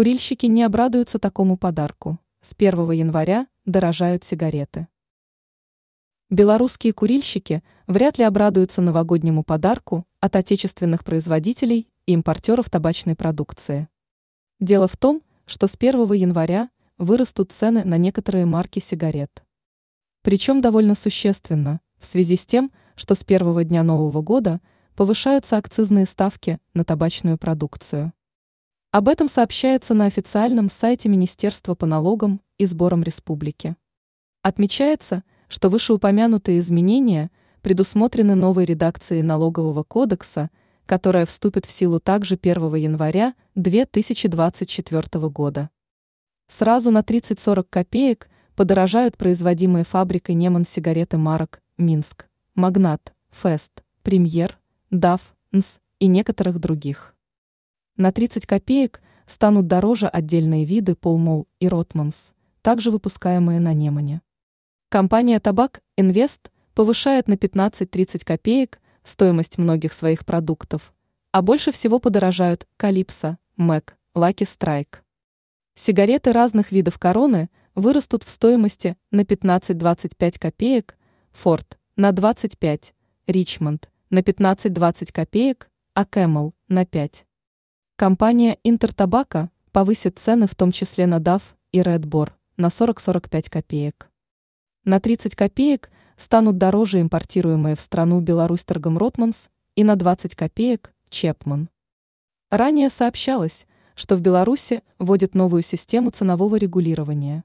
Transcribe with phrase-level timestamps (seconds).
[0.00, 2.18] Курильщики не обрадуются такому подарку.
[2.40, 4.88] С 1 января дорожают сигареты.
[6.30, 13.88] Белорусские курильщики вряд ли обрадуются новогоднему подарку от отечественных производителей и импортеров табачной продукции.
[14.58, 19.44] Дело в том, что с 1 января вырастут цены на некоторые марки сигарет.
[20.22, 24.62] Причем довольно существенно, в связи с тем, что с первого дня Нового года
[24.96, 28.14] повышаются акцизные ставки на табачную продукцию.
[28.92, 33.76] Об этом сообщается на официальном сайте Министерства по налогам и сборам республики.
[34.42, 37.30] Отмечается, что вышеупомянутые изменения
[37.62, 40.50] предусмотрены новой редакцией налогового кодекса,
[40.86, 45.70] которая вступит в силу также 1 января 2024 года.
[46.48, 52.26] Сразу на 30-40 копеек подорожают производимые фабрикой Неман сигареты марок Минск,
[52.56, 54.58] Магнат, Фест, Премьер,
[54.90, 55.20] Дав,
[55.52, 57.14] НС и некоторых других.
[58.00, 62.32] На 30 копеек станут дороже отдельные виды Полмол и Ротманс,
[62.62, 64.22] также выпускаемые на Немане.
[64.88, 70.94] Компания Табак Инвест повышает на 15-30 копеек стоимость многих своих продуктов,
[71.30, 75.04] а больше всего подорожают Калипсо, Мэг, Лаки Страйк.
[75.74, 80.96] Сигареты разных видов короны вырастут в стоимости на 15-25 копеек,
[81.32, 82.94] Fort на 25,
[83.26, 87.26] Richmond на 15-20 копеек, а Camel на 5.
[88.00, 94.08] Компания Интертабак повысит цены в том числе на DAF и Red Bull на 40-45 копеек.
[94.86, 101.68] На 30 копеек станут дороже импортируемые в страну Беларусьторгом Rothmans и на 20 копеек Chapman.
[102.48, 107.44] Ранее сообщалось, что в Беларуси вводят новую систему ценового регулирования.